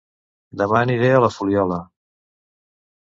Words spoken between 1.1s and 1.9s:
a La Fuliola